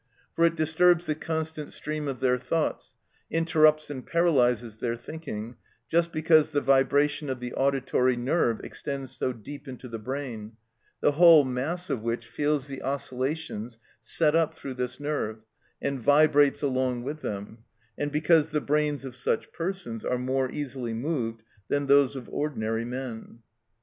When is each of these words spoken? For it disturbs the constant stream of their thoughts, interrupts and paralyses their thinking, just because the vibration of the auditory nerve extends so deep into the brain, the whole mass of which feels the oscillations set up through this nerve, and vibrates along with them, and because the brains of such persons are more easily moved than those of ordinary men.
For 0.35 0.45
it 0.45 0.55
disturbs 0.55 1.05
the 1.05 1.13
constant 1.13 1.71
stream 1.71 2.07
of 2.07 2.21
their 2.21 2.39
thoughts, 2.39 2.95
interrupts 3.29 3.91
and 3.91 4.03
paralyses 4.03 4.79
their 4.79 4.95
thinking, 4.95 5.57
just 5.89 6.11
because 6.11 6.49
the 6.49 6.59
vibration 6.59 7.29
of 7.29 7.39
the 7.39 7.53
auditory 7.53 8.15
nerve 8.17 8.61
extends 8.61 9.15
so 9.15 9.31
deep 9.31 9.67
into 9.67 9.87
the 9.87 9.99
brain, 9.99 10.53
the 11.01 11.11
whole 11.11 11.45
mass 11.45 11.91
of 11.91 12.01
which 12.01 12.25
feels 12.25 12.65
the 12.65 12.81
oscillations 12.81 13.77
set 14.01 14.35
up 14.35 14.55
through 14.55 14.73
this 14.73 14.99
nerve, 14.99 15.43
and 15.79 15.99
vibrates 15.99 16.63
along 16.63 17.03
with 17.03 17.21
them, 17.21 17.59
and 17.95 18.11
because 18.11 18.49
the 18.49 18.59
brains 18.59 19.05
of 19.05 19.15
such 19.15 19.51
persons 19.53 20.03
are 20.03 20.17
more 20.17 20.49
easily 20.49 20.95
moved 20.95 21.43
than 21.67 21.85
those 21.85 22.15
of 22.15 22.27
ordinary 22.29 22.85
men. 22.85 23.43